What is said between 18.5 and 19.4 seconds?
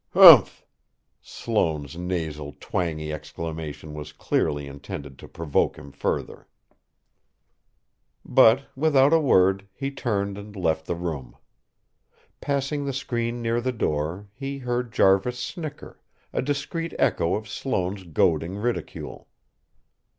ridicule.